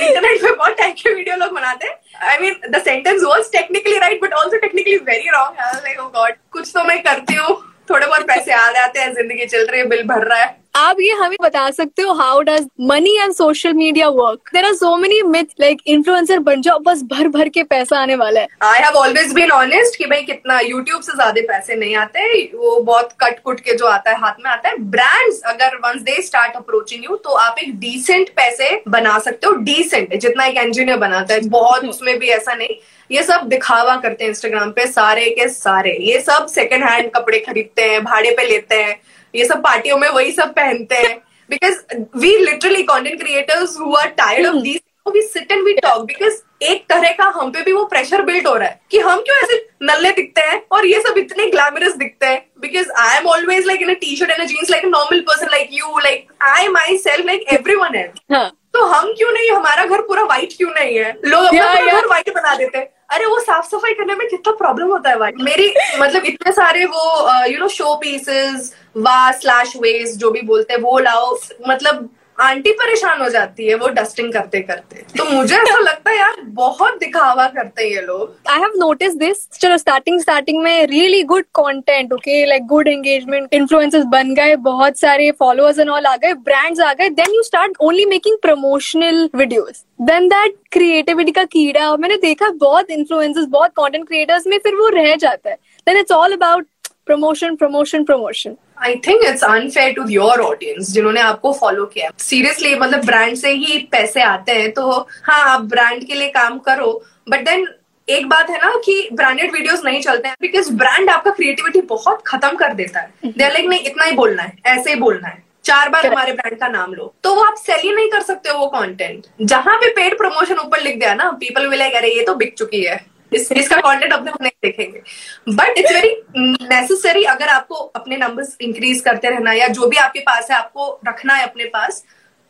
इंटरनेट 0.00 0.42
पे 0.42 0.50
बहुत 0.50 0.76
टाइप 0.78 0.94
के 0.98 1.14
वीडियो 1.14 1.36
लोग 1.36 1.52
बनाते 1.54 1.86
हैं. 1.86 1.94
I 2.28 2.38
mean 2.38 2.60
the 2.70 2.82
sentence 2.84 3.22
was 3.22 3.50
technically 3.52 3.96
right 3.98 4.20
but 4.22 4.34
also 4.34 4.58
technically 4.58 4.96
very 5.06 5.30
wrong 5.30 5.60
like 5.60 6.00
oh 6.00 6.08
God 6.18 6.34
कुछ 6.52 6.70
तो 6.74 6.84
मैं 6.84 7.02
करती 7.02 7.34
हूँ. 7.34 7.56
थोड़े 7.90 8.06
बहुत 8.06 8.26
पैसे 8.28 8.52
आ 8.52 8.70
जाते 8.72 9.00
हैं 9.00 9.12
ज़िंदगी 9.14 9.46
चल 9.46 9.66
रही 9.66 9.80
है 9.80 9.86
बिल 9.88 10.02
भर 10.08 10.26
रहा 10.26 10.38
है। 10.38 10.63
आप 10.74 10.96
ये 11.00 11.12
हमें 11.12 11.36
बता 11.42 11.68
सकते 11.70 12.02
हो 12.02 12.12
how 12.12 12.40
does 12.42 12.66
money 12.82 13.14
and 13.16 13.32
social 13.32 13.72
media 13.72 14.08
work 14.10 14.50
there 14.54 14.64
are 14.64 14.72
so 14.74 14.96
many 14.96 15.20
myth 15.24 15.60
like 15.60 15.82
influencer 15.86 16.38
बन 16.48 16.62
जाओ 16.62 16.78
बस 16.86 17.02
भर 17.12 17.28
भर 17.28 17.48
के 17.48 17.62
पैसा 17.64 17.98
आने 17.98 18.14
वाला 18.14 18.40
है। 18.40 18.48
I 18.62 18.80
have 18.80 18.96
always 18.98 19.32
been 19.34 19.50
honest 19.52 19.98
कि 19.98 20.04
भाई 20.04 20.22
कितना 20.22 20.58
यूट्यूब 20.60 21.02
से 21.02 21.12
ज़्यादा 21.12 21.42
पैसे 21.48 21.76
नहीं 21.76 21.94
आते 21.96 22.42
वो 22.54 22.78
बहुत 22.80 23.12
कट 23.20 23.38
कुट 23.44 23.60
के 23.60 23.76
जो 23.76 23.86
आता 23.86 24.10
है 24.10 24.20
हाथ 24.20 24.42
में 24.44 24.50
आता 24.50 24.68
है। 24.68 24.76
ब्रांड्स 24.90 25.40
अगर 25.46 25.76
once 25.84 26.02
they 26.02 26.20
start 26.22 26.56
approaching 26.56 27.04
you 27.04 27.16
तो 27.18 27.34
आप 27.36 27.58
एक 27.58 27.78
डिसेंट 27.80 28.34
पैसे 28.36 28.82
बना 28.88 29.18
सकते 29.20 29.46
हो। 29.46 29.54
डिसेंट 29.62 30.16
जितना 30.16 30.46
एक 30.46 30.58
इंजीनियर 30.58 30.98
बनाता 30.98 31.34
है 31.34 31.48
बहुत 31.48 31.80
हम्म। 31.80 31.90
उसमें 31.90 32.18
भी 32.18 32.28
ऐसा 32.30 32.54
नहीं। 32.54 32.76
ये 33.10 33.22
सब 33.22 33.48
दिखावा 33.48 33.96
करते 33.96 34.24
हैं 34.24 34.28
इंस्टाग्राम 34.30 34.70
पे 34.72 34.86
सारे 34.88 35.30
के 35.30 35.48
सारे। 35.50 35.96
ये 36.02 36.20
सब 36.22 36.46
सेकंड 36.50 36.84
हैंड 36.84 37.10
कपड़े 37.14 37.38
खरीदते 37.40 37.82
हैं 37.82 38.04
भाड़े 38.04 38.30
पे 38.30 38.48
लेते 38.48 38.74
हैं। 38.74 39.00
ये 39.34 39.44
सब 39.44 39.62
पार्टियों 39.62 39.98
में 39.98 40.08
वही 40.08 40.32
सब 40.32 40.54
पहनते 40.54 40.94
हैं। 40.96 41.16
Because 41.50 41.78
we 42.16 42.36
literally 42.38 42.82
content 42.82 43.20
creators 43.20 43.76
who 43.80 43.94
are 43.96 44.08
tired 44.18 44.46
of 44.46 44.62
these 44.62 44.80
we 45.06 45.22
sit 45.22 45.52
and 45.52 45.64
we 45.64 45.72
talk 45.74 46.04
because 46.06 46.40
एक 46.64 46.84
तरह 46.88 47.10
का 47.12 47.24
हम 47.34 47.50
पे 47.52 47.62
भी 47.62 47.72
वो 47.72 47.84
प्रेशर 47.86 48.22
बिल्ड 48.22 48.46
हो 48.46 48.54
रहा 48.54 48.68
है 48.68 48.80
कि 48.90 48.98
हम 48.98 49.20
क्यों 49.20 49.36
ऐसे 49.38 49.56
नल्ले 49.82 50.10
दिखते 50.10 50.40
हैं 50.40 50.62
और 50.72 50.86
ये 50.86 51.00
सब 51.00 51.18
इतने 51.18 51.46
ग्लैमरस 51.50 51.96
दिखते 51.96 52.26
हैं। 52.26 52.40
Because 52.60 52.90
I 53.00 53.16
am 53.16 53.26
always 53.28 53.66
like 53.66 53.82
in 53.82 53.90
a 53.90 53.98
T 54.00 54.16
shirt 54.16 54.30
and 54.30 54.44
jeans 54.48 54.70
like 54.70 54.84
normal 54.84 55.20
person 55.28 55.50
like 55.50 55.68
you 55.72 55.98
like 55.98 56.32
I 56.42 56.68
myself 56.98 57.26
like 57.26 57.44
everyone 57.76 57.94
else 57.94 58.50
तो 58.74 58.84
हम 58.84 59.12
क्यों 59.12 59.32
नहीं? 59.32 59.50
हमारा 59.50 59.84
घर 59.84 60.00
पूरा 60.02 60.22
व्हाइट 60.22 60.52
क्यों 60.56 60.70
नहीं 60.70 60.96
है? 60.98 61.12
लोग 61.24 61.44
अपना 61.44 61.64
yeah, 61.64 61.82
yeah. 61.82 61.94
घर 61.94 62.06
व्हाइट 62.06 62.34
बना 62.34 62.54
देते 62.54 62.78
हैं। 62.78 62.88
अरे 63.14 63.26
वो 63.26 63.38
साफ़ 63.40 63.66
सफ़ाई 63.66 63.94
करने 63.94 64.14
में 64.14 64.26
कितना 64.28 64.52
प्रॉब्लम 64.54 64.88
होता 64.88 65.10
है 65.10 65.18
भाई। 65.18 65.32
मेरी 65.40 65.72
मतलब 66.00 66.24
इतने 66.26 66.52
सारे 66.52 66.84
वो 66.84 67.44
यू 67.46 67.58
नो 67.58 67.68
शो 67.68 67.94
पीसेस 67.96 68.72
वा 68.96 69.30
स्लैश 69.32 69.76
वेज 69.76 70.16
जो 70.18 70.30
भी 70.30 70.40
बोलते 70.42 70.72
हैं, 70.72 70.80
वो 70.80 70.98
लाओ। 70.98 71.36
मतलब 71.68 72.08
आंटी 72.38 72.72
परेशान 72.72 73.20
हो 73.20 73.28
जाती 73.30 73.66
है 73.66 73.74
वो 73.76 73.88
डस्टिंग 73.88 74.32
करते 74.32 74.60
करते। 74.60 75.02
तो 75.18 75.24
मुझे 75.24 75.54
ऐसा 75.56 75.78
लगता 75.78 76.10
है 76.10 76.16
यार, 76.16 76.40
बहुत 76.44 76.98
दिखावा 77.00 77.46
करते 77.48 77.82
हैं 77.82 77.90
ये 77.90 78.00
लोग। 78.02 78.50
आई 78.50 78.60
हैव 78.60 78.72
नोटिस 78.76 79.14
दिस 79.16 79.48
चलो 79.52 79.76
स्टार्टिंग 79.78 80.20
स्टार्टिंग 80.20 80.62
में 80.62 80.86
really 80.86 81.22
good 81.24 81.44
content 81.56 82.12
okay 82.12 82.44
like 82.46 82.66
good 82.66 82.88
engagement 82.88 83.54
influencers 83.54 84.04
बन 84.06 84.34
गए, 84.34 84.56
बहुत 84.56 84.98
सारे 84.98 85.30
फॉलोअर्स 85.38 85.78
एंड 85.78 85.90
ऑल 85.90 86.06
आ 86.06 86.16
गए 86.16 86.32
ब्रांड्स 86.42 86.80
आ 86.80 86.92
गए 86.92 87.08
then 87.10 87.34
you 87.34 87.42
start 87.42 87.76
only 87.80 88.06
making 88.06 88.38
promotional 88.42 89.28
videos 89.34 89.84
then 90.02 90.28
that 90.28 90.56
creativity 90.72 91.32
का 91.32 91.44
कीड़ा, 91.46 91.96
मैंने 91.96 92.16
देखा 92.18 92.50
बहुत 92.58 92.90
इन्फ्लुएंसर्स 92.90 93.46
बहुत 93.48 93.70
कंटेंट 93.76 94.06
क्रिएटर्स 94.08 94.46
में 94.46 94.58
फिर 94.58 94.74
वो 94.74 94.88
रह 94.90 95.14
जाता 95.16 95.50
है। 95.50 95.56
Then 95.86 95.98
it's 95.98 96.12
all 96.12 96.32
about 96.32 96.66
promotion 97.06 97.56
promotion 97.56 98.04
promotion 98.04 98.56
I 98.78 98.94
think 99.06 99.22
it's 99.24 99.44
unfair 99.44 99.92
to 99.92 100.06
your 100.08 100.40
audience 100.40 100.90
जिन्होंने 100.92 101.20
आपको 101.20 101.52
फॉलो 101.52 101.84
किया 101.86 102.10
सीरियसली 102.18 102.74
मतलब 102.74 103.04
ब्रांड 103.06 103.36
से 103.36 103.52
ही 103.52 103.78
पैसे 103.92 104.22
आते 104.22 104.52
हैं 104.52 104.70
तो 104.72 104.90
हाँ 105.24 105.42
आप 105.44 105.60
ब्रांड 105.70 106.04
के 106.06 106.14
लिए 106.14 106.28
काम 106.30 106.58
करो। 106.58 106.92
बट 107.28 107.44
देन 107.44 107.66
एक 108.08 108.28
बात 108.28 108.50
है 108.50 108.58
ना 108.58 108.72
कि 108.84 109.08
ब्रांडेड 109.12 109.52
वीडियोस 109.52 109.84
नहीं 109.84 110.00
चलते 110.02 110.28
हैं 110.28 110.36
बिकॉज़ 110.40 110.72
ब्रांड 110.74 111.10
आपका 111.10 111.30
क्रिएटिविटी 111.30 111.80
बहुत 111.86 112.22
खत्म 112.26 112.56
कर 112.56 112.74
देता 112.74 113.00
है। 113.00 113.32
दे 113.32 113.48
लाइक 113.48 113.68
नहीं 113.68 113.80
इतना 113.80 114.04
ही 114.04 114.12
बोलना 114.12 114.42
है 114.42 114.56
ऐसे 114.66 114.90
ही 114.90 114.96
बोलना 115.00 115.28
है। 115.28 115.42
चार 115.64 115.88
बार 115.88 116.06
हमारे 116.06 116.32
ब्रांड 116.32 116.58
का 116.60 116.68
नाम 116.68 116.92
लो। 116.94 117.12
तो 117.24 117.34
वो 117.34 117.42
आप 117.42 117.54
सेल 117.56 117.80
ही 117.82 117.94
नहीं 117.94 118.10
कर 118.10 118.22
सकते 118.22 118.48
हो 118.48 118.58
वो 118.58 118.66
कंटेंट 118.68 119.26
जहाँ 119.42 119.76
पे 119.76 119.90
पेड 119.94 120.16
प्रमोशन 120.18 120.58
ऊपर 120.58 120.80
लिख 120.80 120.98
दिया 120.98 121.14
ना 121.14 121.30
पीपल 121.40 121.66
विल 121.66 121.78
लाइक 121.78 121.94
अरे 121.94 122.14
ये 122.14 122.24
तो 122.24 122.34
बिक 122.34 122.54
चुकी 122.58 122.82
है। 122.82 123.04
इस, 123.34 123.52
इसका 123.52 123.76
कंटेंट 123.78 124.12
अपने 124.12 124.32
नहीं 124.40 124.50
देखेंगे। 124.62 125.02
बट 125.50 125.78
इट्स 125.78 125.92
वेरी 125.92 126.14
नेसेसरी 126.38 127.24
अगर 127.26 127.48
आपको 127.50 127.74
अपने 127.74 128.16
नंबर्स 128.16 128.56
इंक्रीज 128.60 129.00
करते 129.00 129.30
रहना 129.30 129.52
या 129.52 129.68
जो 129.70 129.86
भी 129.86 129.96
आपके 129.98 130.20
पास 130.22 130.50
है 130.50 130.56
आपको 130.56 131.00
रखना 131.08 131.34
है 131.34 131.42
अपने 131.44 131.64
पास 131.74 132.04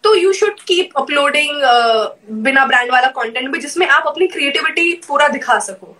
तो 0.04 0.14
यू 0.14 0.32
शुड 0.34 0.60
कीप 0.68 0.98
अपलोडिंग 0.98 1.62
बिना 2.44 2.64
ब्रांड 2.66 2.90
वाला 2.92 3.08
कंटेंट 3.12 3.48
भी 3.50 3.58
जिसमें 3.60 3.86
आप 3.88 4.06
अपनी 4.06 4.26
क्रिएटिविटी 4.28 4.92
पूरा 5.08 5.28
दिखा 5.28 5.58
सको। 5.60 5.96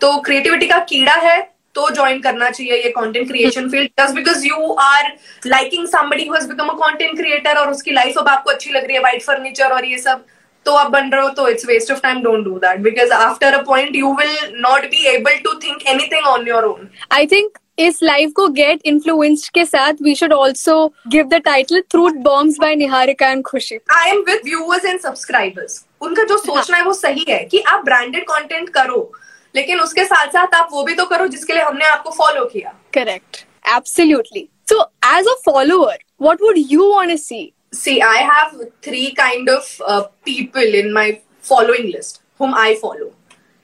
तो 0.00 0.16
क्रिएटिविटी 0.20 0.66
का 0.66 0.78
कीड़ा 0.88 1.14
है 1.14 1.40
तो 1.74 1.88
ज्वाइन 1.90 2.20
करना 2.20 2.48
चाहिए 2.50 2.76
ये 2.76 2.90
content 2.90 3.26
creation 3.28 3.68
field 3.70 3.90
just 4.00 4.14
because 4.14 4.46
you 4.46 4.72
are 4.80 5.12
liking 5.46 5.86
somebody 5.88 6.26
who 6.26 6.34
has 6.34 6.48
become 6.48 6.68
a 6.68 6.74
content 6.76 7.16
creator 7.16 7.58
और 7.58 7.70
उसकी 7.70 7.90
लाइफ 7.92 8.18
अब 8.18 8.28
आपको 8.28 8.50
अच्छी 8.50 8.70
लग 8.70 8.84
रही 8.84 8.96
है 8.96 9.02
वाइट 9.02 9.22
फर्नीचर 9.22 9.72
और 9.72 9.84
ये 9.84 9.98
सब 9.98 10.24
तो 10.66 10.72
आप 10.74 10.90
बन 10.90 11.10
रहे 11.10 11.22
हो 11.22 11.28
तो 11.28 11.48
it's 11.48 11.66
waste 11.66 11.92
of 11.92 12.00
time 12.00 12.22
don't 12.22 12.44
do 12.44 12.58
that 12.58 12.80
because 12.80 13.12
after 13.12 13.54
a 13.54 13.62
point 13.62 13.96
you 13.96 14.12
will 14.14 14.52
not 14.60 14.84
be 14.90 15.04
able 15.06 15.36
to 15.44 15.54
think 15.58 15.86
anything 15.88 16.26
on 16.26 16.48
your 16.48 16.64
own 16.64 16.88
I 17.12 17.26
think 17.26 17.58
इस 17.78 17.98
लाइफ 18.02 18.30
को 18.36 18.46
गेट 18.48 18.80
इन्फ्लुएंस्ड 18.84 19.48
के 19.54 19.64
साथ 19.64 20.02
we 20.02 20.14
should 20.14 20.32
also 20.32 20.86
give 21.08 21.26
the 21.28 21.40
title 21.44 21.80
fruit 21.90 22.14
bombs 22.22 22.56
by 22.60 22.74
Niharika 22.74 23.28
and 23.28 23.44
Khushi 23.44 23.78
I 23.90 24.10
am 24.10 24.24
with 24.28 24.40
viewers 24.44 24.84
and 24.84 25.00
subscribers 25.00 25.84
उनका 26.00 26.22
जो 26.22 26.36
सोचना 26.36 26.76
है 26.76 26.84
वो 26.84 26.92
सही 26.92 27.24
है 27.28 27.42
कि 27.44 27.60
आप 27.66 27.84
ब्रांडेड 27.84 28.24
कंटेंट 28.24 28.68
करो 28.68 29.12
लेकिन 29.54 29.80
उसके 29.80 30.04
साथ 30.04 30.26
साथ 30.26 30.54
आप 30.54 30.68
वो 30.72 30.82
भी 30.82 30.94
तो 30.94 31.04
करो 31.04 31.26
जिसके 31.26 31.52
लिए 31.52 31.62
हमने 31.62 31.84
आपको 31.84 32.10
फॉलो 32.10 32.44
किया। 32.44 32.74
Correct 32.94 33.44
absolutely 33.76 34.48
so 34.70 34.80
as 35.16 35.28
a 35.28 35.34
follower 35.44 35.98
what 36.22 36.42
would 36.42 36.54
you 36.58 36.90
want 36.92 37.10
to 37.10 37.16
see 37.16 37.52
see 37.78 37.94
i 38.02 38.16
have 38.28 38.52
three 38.86 39.06
kind 39.14 39.50
of 39.54 39.70
uh, 39.92 40.02
people 40.28 40.80
in 40.80 40.92
my 40.94 41.06
following 41.50 41.92
list 41.92 42.20
whom 42.38 42.54
i 42.62 42.72
follow. 42.82 43.08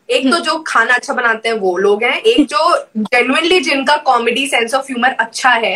एक 0.09 0.31
तो 0.33 0.39
जो 0.45 0.57
खाना 0.67 0.95
अच्छा 0.95 1.15
बनाते 1.15 1.49
हैं 1.49 1.57
वो 1.59 1.77
लोग 1.79 2.03
हैं। 2.05 2.21
एक 2.21 2.47
जो 2.47 2.77
जेनुअनली 2.99 3.61
जिनका 3.61 3.97
कॉमेडी 4.07 4.47
सेंस 4.47 4.75
ऑफ़ 4.75 4.87
ह्यूमर 4.87 5.13
अच्छा 5.21 5.51
है 5.51 5.75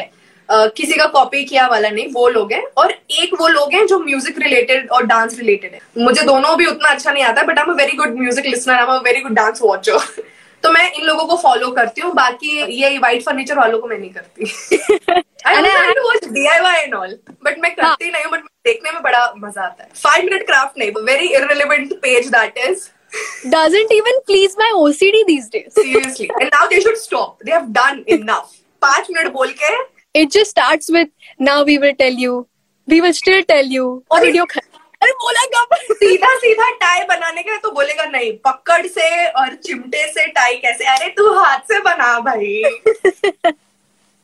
uh, 0.49 0.69
किसी 0.77 0.99
का 0.99 1.07
कॉपी 1.15 1.45
किया 1.45 1.67
वाला 1.69 1.91
नहीं 1.91 2.07
वो 2.13 2.29
लोग 2.29 2.53
हैं। 2.53 2.63
और 2.77 2.93
एक 2.93 3.35
वो 3.41 3.49
लोग 3.49 3.75
हैं 3.75 3.87
जो 3.87 3.99
म्यूज़िक 3.99 4.39
रिलेटेड 4.39 4.91
और 4.91 5.07
डांस 5.07 5.39
रिलेटेड 5.39 5.75
है। 5.75 5.81
मुझे 5.99 6.23
दोनों 6.23 6.57
भी 6.59 6.67
उतना 6.67 6.89
अच्छा 6.89 7.13
नहीं 7.13 7.25
आता 7.25 7.43
but 7.43 7.59
I 7.59 7.65
am 7.69 7.77
very 7.77 7.97
good 7.97 8.19
music 8.19 8.47
listener 8.47 8.75
I 8.75 8.97
am 8.97 9.03
very 9.05 9.21
good 9.21 9.35
dance 9.35 9.63
watcher 9.63 9.99
तो 10.67 10.71
मैं 10.73 10.91
इन 10.93 11.05
लोगों 11.05 11.25
को 11.27 11.37
फॉलो 11.37 11.71
करती 11.71 12.01
हूँ 12.01 12.13
बाकी 12.15 12.49
ये 12.75 12.99
व्हाइट 12.99 13.23
फर्नीचर 13.23 13.59
वालों 13.59 13.79
को 13.79 13.89
मैं 13.89 13.99
नहीं 13.99 14.11
करती। 14.11 14.45
वीडियो 34.21 34.45
खत्म 34.45 34.76
अरे 35.03 35.13
बोला 35.23 35.45
कब 35.55 35.75
सीधा 35.93 36.35
सीधा 36.39 36.71
टाई 36.81 37.05
बनाने 37.09 37.43
के 37.43 37.57
तो 37.63 37.71
बोलेगा 37.71 38.05
नहीं 38.11 38.33
पकड़ 38.47 38.87
से 38.87 39.09
और 39.41 39.55
चिमटे 39.67 40.07
से 40.13 40.27
टाई 40.39 40.57
कैसे 40.65 40.85
अरे 40.95 41.09
तू 41.19 41.33
हाथ 41.39 41.73
से 41.73 41.81
बना 41.89 42.19
भाई 42.29 42.63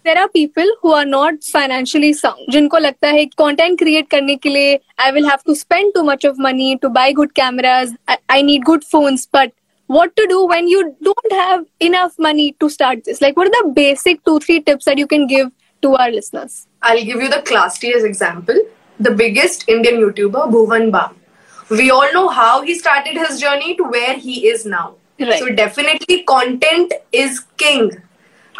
there 0.05 0.19
are 0.19 0.27
people 0.27 0.73
who 0.85 0.93
are 0.93 1.07
not 1.07 1.39
financially 1.53 2.13
sound 2.15 2.53
जिनको 2.53 2.79
लगता 2.79 3.09
है 3.09 3.25
कंटेंट 3.39 3.79
क्रिएट 3.79 4.09
करने 4.11 4.37
के 4.37 4.49
लिए 4.49 4.79
I 5.01 5.13
will 5.13 5.27
have 5.27 5.39
to 5.47 5.55
spend 5.55 5.93
too 5.95 6.03
much 6.11 6.27
of 6.27 6.41
money 6.43 6.75
to 6.83 6.89
buy 6.99 7.13
good 7.21 7.33
cameras 7.37 7.95
I 8.11 8.43
need 8.43 8.65
good 8.65 8.85
phones 8.93 9.29
but 9.35 9.53
what 9.89 10.13
to 10.19 10.25
do 10.29 10.37
when 10.51 10.69
you 10.73 10.83
don't 11.07 11.33
have 11.37 11.65
enough 11.87 12.13
money 12.27 12.45
to 12.63 12.69
start 12.75 13.01
this 13.09 13.19
like 13.25 13.41
what 13.41 13.49
are 13.49 13.57
the 13.57 13.73
basic 13.79 14.21
two 14.29 14.37
three 14.45 14.55
tips 14.69 14.87
that 14.91 15.01
you 15.03 15.09
can 15.11 15.27
give 15.33 15.51
to 15.83 15.91
our 16.03 16.07
listeners 16.15 16.55
i'll 16.91 17.03
give 17.09 17.25
you 17.25 17.29
the 17.33 17.41
classiest 17.51 18.09
example 18.11 18.61
the 19.09 19.17
biggest 19.25 19.69
indian 19.75 20.01
youtuber 20.05 20.47
bhuvan 20.55 20.89
bam 20.97 21.19
we 21.81 21.91
all 21.91 22.11
know 22.15 22.29
how 22.29 22.55
he 22.63 22.75
started 22.79 23.19
his 23.25 23.41
journey 23.41 23.75
to 23.77 23.85
where 23.85 24.15
he 24.15 24.33
is 24.49 24.65
now. 24.67 24.95
Right. 25.19 25.39
so 25.39 25.47
definitely 25.61 26.17
content 26.31 26.93
is 27.13 27.39
king. 27.63 27.91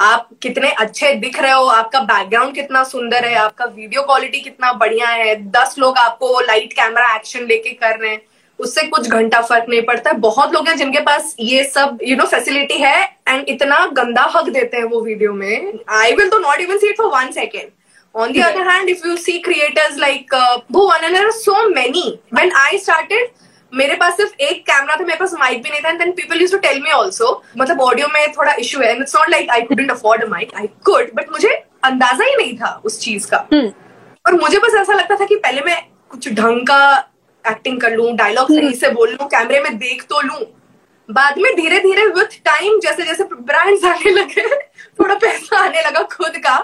आप 0.01 0.29
कितने 0.43 0.71
अच्छे 0.81 1.13
दिख 1.15 1.39
रहे 1.41 1.53
हो 1.53 1.65
आपका 1.69 2.01
background 2.11 2.55
कितना 2.55 2.83
सुंदर 2.85 3.25
है 3.25 3.35
आपका 3.39 3.65
वीडियो 3.65 4.03
क्वालिटी 4.03 4.41
कितना 4.41 4.73
बढ़िया 4.83 5.09
है 5.09 5.35
दस 5.51 5.75
लोग 5.79 5.99
आपको 5.99 6.41
लाइट 6.41 6.73
कैमरा 6.73 7.15
एक्शन 7.17 7.47
लेके 7.47 7.71
कर 7.83 7.99
रहे 7.99 8.11
हैं 8.11 8.21
उससे 8.59 8.83
कुछ 8.87 9.09
घंटा 9.09 9.41
फ़र्क 9.41 9.67
नहीं 9.69 9.83
पड़ता। 9.83 10.11
है 10.11 10.17
बहुत 10.21 10.53
लोग 10.55 10.69
हैं 10.69 10.77
जिनके 10.77 11.01
पास 11.11 11.35
ये 11.41 11.65
सब 11.65 11.99
यू 12.07 12.17
नो 12.17 12.27
फैसिलिटी 12.27 12.79
है 12.83 13.05
एंड 13.29 13.45
इतना 13.49 13.85
गंदा 13.93 14.23
हक 14.37 14.49
देते 14.49 14.77
हैं 14.77 14.85
वो 14.85 15.01
वीडियो 15.01 15.33
में। 15.33 15.73
आई 16.01 16.13
विल 16.13 16.29
तो 16.29 16.39
not 16.39 16.61
even 16.61 16.79
see 16.79 16.89
it 16.89 16.97
for 16.99 17.11
one 17.15 17.31
second 17.33 17.71
On 18.15 18.31
the 18.31 18.39
yeah. 18.39 18.49
other 18.49 18.65
hand, 18.65 18.91
if 18.91 19.05
you 19.05 19.17
see 19.17 19.41
creators 19.41 19.97
like 19.99 20.29
uh, 20.33 20.61
Bhuvan, 20.71 21.03
and 21.03 21.15
there 21.15 21.27
are 21.27 21.33
so 21.35 21.71
many. 21.71 22.21
When 22.31 22.53
I 22.55 22.79
started, 22.79 23.31
मेरे 23.73 23.95
पास 23.97 24.17
सिर्फ़ 24.17 24.33
एक 24.43 24.61
कैमरा 24.67 24.97
था 24.97 25.05
मेरे 25.05 25.19
पास 25.19 25.33
mic 25.41 25.63
भी 25.63 25.71
नहीं 25.71 25.81
था 25.83 25.91
and 25.91 25.99
then 25.99 26.11
people 26.13 26.41
use 26.41 26.53
to 26.53 26.59
tell 26.59 26.81
me 26.83 26.91
also 26.93 27.31
मतलब 27.59 27.81
audio 27.81 28.09
में 28.15 28.33
थोड़ा 28.33 28.55
इशू 28.61 28.81
है 28.81 28.91
it's 28.97 29.15
not 29.17 29.31
like 29.31 29.51
I 29.51 29.61
couldn't 29.69 29.91
afford 29.91 30.25
a 30.25 30.27
mic 30.31 30.53
I 30.57 30.67
could 30.85 31.11
but 31.15 31.31
मुझे 31.33 31.49
अंदाज़ा 31.85 32.25
ही 32.25 32.37
नहीं 32.37 32.57
था 32.59 32.73
उस 32.85 33.01
चीज़ 33.01 33.31
का 33.31 33.39
hmm. 33.49 33.71
और 34.25 34.35
मुझे 34.41 34.59
बस 34.59 34.75
ऐसा 34.81 34.95
लगता 34.95 35.17
था 35.21 35.27
कि 35.27 35.37
पहले 35.37 35.61
मैं 35.67 35.81
कुछ 36.11 36.29
ढंग 36.33 36.67
का 36.67 36.83
एक्टिंग 37.45 37.81
कर 37.81 37.97
लूँ 37.97 38.13
डायलॉग 38.17 38.49
hmm. 38.49 38.61
सही 38.61 38.75
से 38.75 38.91
बोल 38.91 39.11
लूँ 39.11 39.29
कैमरे 39.29 39.61
में 39.61 39.79
देख 39.79 40.05
तो 40.11 40.21
लूँ 40.21 40.41
बाद 41.09 41.39
में 41.39 41.55
धीरे 41.57 41.79
धीरे 41.81 42.07
विथ 42.19 42.39
टाइम 42.45 42.79
जैसे 42.81 43.05
जैसे 43.05 43.25
ब्रांड्स 43.33 43.85
आने 43.85 44.11
लगे 44.11 44.49
थोड़ा 45.01 45.15
पैसा 45.17 45.65
आने 45.65 45.83
लगा 45.83 46.03
खुद 46.13 46.37
का 46.47 46.59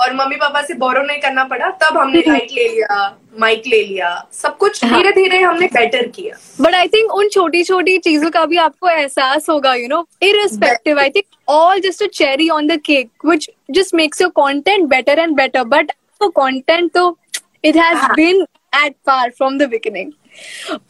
और 0.00 0.12
मम्मी 0.14 0.36
पापा 0.36 0.62
से 0.62 0.74
बोरो 0.74 1.02
नहीं 1.02 1.18
करना 1.20 1.44
पड़ा 1.44 1.68
तब 1.82 1.96
हमने 1.98 2.22
लाइट 2.28 2.52
ले 2.52 2.68
लिया 2.68 2.98
माइक 3.40 3.62
ले 3.66 3.82
लिया 3.82 4.10
सब 4.32 4.56
कुछ 4.58 4.84
धीरे 4.84 5.10
धीरे 5.12 5.38
हमने 5.38 5.66
बेटर 5.74 6.06
किया। 6.08 6.36
बट 6.60 6.74
आई 6.74 6.88
थिंक 6.88 7.12
उन 7.14 7.28
छोटी 7.28 7.62
छोटी 7.64 7.96
चीज़ों 7.98 8.30
का 8.30 8.44
भी 8.46 8.56
आपको 8.58 8.88
एहसास 8.88 9.48
होगा 9.50 9.74
you 9.74 9.88
know 9.88 10.06
irrespective 10.22 11.00
I 11.00 11.10
think 11.10 11.24
all 11.48 11.80
just 11.80 12.02
a 12.02 12.06
cherry 12.14 12.48
on 12.50 12.66
the 12.66 12.80
cake 12.86 13.26
which 13.26 13.50
just 13.70 13.94
makes 13.94 14.20
your 14.20 14.30
content 14.36 14.88
better 14.88 15.18
and 15.18 15.36
better 15.36 15.64
but 15.74 15.92
content 16.22 16.92
तो 16.94 17.16
it 17.64 17.76
has 17.76 18.12
been 18.14 18.44
at 18.84 18.94
par 19.06 19.30
from 19.30 19.58
the 19.58 19.68
beginning 19.70 20.12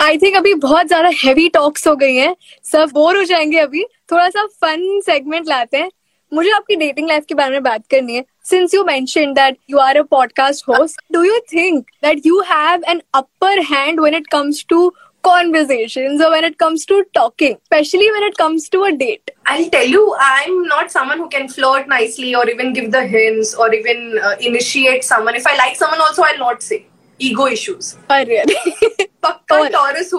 I 0.01 0.19
think 0.19 0.37
अभी 0.37 0.55
बहुत 0.63 0.87
ज़्यादा 0.87 1.11
heavy 1.25 1.49
talks 1.55 1.87
हो 1.89 1.95
गई 1.97 2.17
हैं 2.17 2.35
सब 2.73 2.91
bore 2.95 3.17
हो 3.17 3.23
जाएँगे 3.25 3.59
अभी। 3.59 3.85
थोड़ा 4.13 4.29
सा 4.29 4.45
फन 4.61 5.01
सेगमेंट 5.07 5.49
लाते 5.49 5.77
हैं। 5.77 5.91
मुझे 6.33 6.51
आपकी 6.51 6.77
डेटिंग 6.77 7.09
लाइफ 7.09 7.25
के 7.29 7.35
बारे 7.35 7.51
में 7.51 7.63
बात 7.63 7.87
करनी 7.91 8.17
है। 8.17 8.25
Since 8.43 8.73
you 8.73 8.85
mentioned 8.85 9.37
that 9.37 9.59
you 9.67 9.79
are 9.79 9.97
a 9.97 10.05
podcast 10.05 10.65
host, 10.65 10.97
do 11.13 11.23
you 11.23 11.43
think 11.49 11.89
that 12.03 12.25
you 12.25 12.43
have 12.43 12.83
an 12.87 13.03
upper 13.13 13.63
hand 13.63 14.01
when 14.01 14.15
it 14.15 14.29
comes 14.31 14.65
to 14.65 14.93
conversations 15.23 16.23
or 16.23 16.31
when 16.31 16.45
it 16.45 16.59
comes 16.59 16.87
to 16.87 17.05
talking, 17.15 17.59
especially 17.63 18.11
when 18.11 18.23
it 18.23 18.37
comes 18.39 18.69
to 18.71 18.85
a 18.85 18.97
date? 18.97 19.31
I'll 19.47 19.69
tell 19.69 19.87
you, 19.87 20.17
I'm 20.19 20.63
not 20.65 20.91
someone 20.91 21.19
who 21.19 21.29
can 21.29 21.49
flirt 21.49 21.87
nicely 21.89 22.35
or 22.35 22.49
even 22.49 22.73
give 22.73 22.91
the 22.93 23.07
hints 23.07 23.55
or 23.55 23.73
even 23.75 24.19
uh, 24.23 24.37
initiate 24.41 25.05
someone. 25.05 25.35
If 25.35 25.47
I 25.47 25.57
like 25.57 25.77
someone, 25.77 26.01
also, 26.01 26.23
I'll 26.23 26.39
not 26.39 26.63
say. 26.63 26.87
Ego 27.19 27.47
issues. 27.47 27.99
Oh, 28.09 28.25
really? 28.25 28.55
Taurus, 29.49 30.13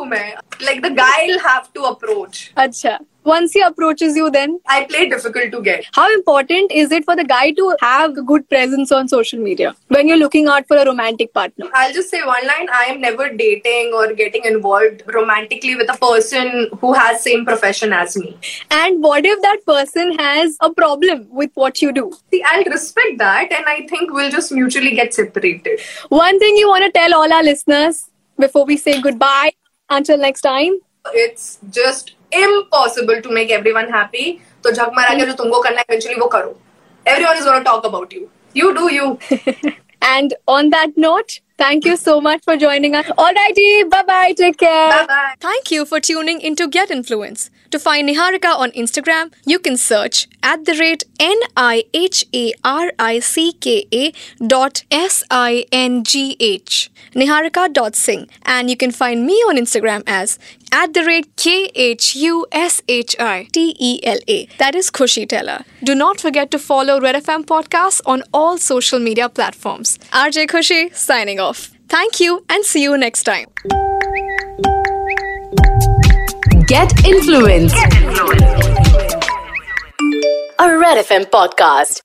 like 0.63 0.83
the 0.83 0.91
guy 0.91 1.25
will 1.25 1.39
have 1.39 1.73
to 1.73 1.83
approach. 1.85 2.53
Acha 2.55 2.99
once 3.23 3.53
he 3.53 3.61
approaches 3.61 4.15
you 4.15 4.29
then 4.31 4.59
I 4.67 4.85
play 4.85 5.07
difficult 5.09 5.51
to 5.51 5.61
get. 5.61 5.85
how 5.93 6.11
important 6.13 6.71
is 6.71 6.91
it 6.91 7.05
for 7.05 7.15
the 7.15 7.23
guy 7.23 7.51
to 7.51 7.75
have 7.81 8.17
a 8.17 8.21
good 8.21 8.47
presence 8.49 8.91
on 8.91 9.07
social 9.07 9.39
media 9.39 9.75
when 9.89 10.07
you're 10.07 10.17
looking 10.17 10.47
out 10.47 10.67
for 10.67 10.77
a 10.77 10.85
romantic 10.85 11.33
partner 11.33 11.67
I'll 11.73 11.93
just 11.93 12.09
say 12.09 12.21
one 12.23 12.45
line. 12.47 12.67
I 12.71 12.85
am 12.85 13.01
never 13.01 13.29
dating 13.29 13.91
or 13.93 14.13
getting 14.13 14.45
involved 14.45 15.03
romantically 15.07 15.75
with 15.75 15.89
a 15.93 15.97
person 15.97 16.69
who 16.79 16.93
has 16.93 17.21
same 17.23 17.45
profession 17.45 17.93
as 17.93 18.17
me. 18.17 18.37
and 18.71 19.03
what 19.03 19.25
if 19.25 19.41
that 19.41 19.65
person 19.65 20.17
has 20.19 20.57
a 20.61 20.73
problem 20.73 21.27
with 21.29 21.51
what 21.53 21.81
you 21.81 21.91
do 21.91 22.11
See, 22.31 22.43
I'll 22.43 22.63
respect 22.65 23.17
that 23.19 23.51
and 23.51 23.65
I 23.65 23.85
think 23.87 24.11
we'll 24.13 24.31
just 24.31 24.51
mutually 24.51 24.91
get 24.95 25.13
separated. 25.13 25.79
one 26.09 26.39
thing 26.39 26.55
you 26.57 26.67
want 26.67 26.85
to 26.85 26.91
tell 26.99 27.13
all 27.13 27.31
our 27.31 27.43
listeners 27.43 28.09
before 28.39 28.65
we 28.65 28.77
say 28.77 28.99
goodbye 29.01 29.51
until 29.89 30.17
next 30.17 30.41
time 30.41 30.79
It's 31.13 31.59
just 31.69 32.15
impossible 32.39 33.31
make 33.33 33.51
everyone 33.71 33.93
happy 33.95 34.31
तो 34.63 34.71
झक 34.71 34.91
मारा 34.95 35.13
के 35.19 35.25
जो 35.25 35.33
तुमको 35.43 35.59
करना 35.61 35.79
है 35.79 35.85
eventually 35.95 36.19
वो 36.21 36.27
करो. 36.35 36.57
Everyone 37.25 37.37
is 37.37 37.47
to 37.49 37.63
talk 37.71 37.85
about 37.91 38.13
you 38.13 38.27
You 38.59 38.69
do 38.77 38.87
you. 38.93 39.09
and 40.05 40.33
on 40.53 40.69
that 40.71 40.97
note 41.03 41.33
thank 41.61 41.85
you 41.87 41.95
so 42.03 42.13
much 42.27 42.41
for 42.47 42.55
joining 42.63 42.95
us 42.99 43.11
alrighty 43.25 43.67
bye 43.93 44.01
bye 44.09 44.33
take 44.39 44.57
care 44.63 44.89
Bye 44.93 45.05
bye. 45.11 45.33
Thank 45.45 45.71
you 45.75 45.85
for 45.91 45.99
tuning 46.07 46.41
into 46.49 46.67
Get 46.77 46.91
Influence. 46.95 47.49
To 47.75 47.79
find 47.83 48.09
Niharika 48.11 48.51
on 48.65 48.71
Instagram, 48.83 49.31
you 49.53 49.59
can 49.67 49.77
search 49.83 50.21
at 50.43 50.65
the 50.65 50.73
rate 50.75 51.03
N 51.19 51.39
I 51.55 51.83
H 51.93 52.25
A 52.33 52.53
R 52.63 52.91
I 52.99 53.19
C 53.19 53.53
K 53.53 53.85
A 53.93 54.13
dot 54.45 54.83
S 54.91 55.23
I 55.29 55.65
N 55.71 56.03
G 56.03 56.35
H. 56.39 56.91
Niharika 57.13 57.71
dot 57.73 57.95
Singh. 57.95 58.27
And 58.45 58.69
you 58.69 58.77
can 58.77 58.91
find 58.91 59.25
me 59.25 59.33
on 59.49 59.57
Instagram 59.57 60.03
as 60.07 60.39
at 60.71 60.93
the 60.93 61.03
rate 61.03 61.35
K 61.35 61.69
H 61.75 62.15
U 62.15 62.45
S 62.51 62.81
H 62.87 63.15
I 63.19 63.47
T 63.51 63.75
E 63.79 63.99
L 64.03 64.19
A. 64.27 64.45
That 64.57 64.75
is 64.75 64.89
Khushi 64.89 65.27
Teller. 65.27 65.63
Do 65.83 65.95
not 65.95 66.19
forget 66.19 66.51
to 66.51 66.59
follow 66.59 66.99
Red 66.99 67.15
FM 67.15 67.45
Podcasts 67.45 68.01
on 68.05 68.23
all 68.33 68.57
social 68.57 68.99
media 68.99 69.29
platforms. 69.29 69.97
RJ 70.11 70.47
Khushi 70.47 70.95
signing 70.95 71.39
off. 71.39 71.71
Thank 71.89 72.19
you 72.19 72.45
and 72.49 72.63
see 72.63 72.83
you 72.83 72.97
next 72.97 73.23
time. 73.23 73.47
Get 76.67 77.05
influence. 77.05 77.73
A 80.61 80.77
Red 80.77 81.03
FM 81.03 81.25
podcast. 81.31 81.97